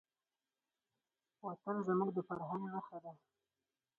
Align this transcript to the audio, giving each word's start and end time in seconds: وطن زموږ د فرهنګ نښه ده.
وطن 1.45 1.75
زموږ 1.87 2.09
د 2.13 2.19
فرهنګ 2.27 2.63
نښه 2.73 2.97
ده. 3.03 3.13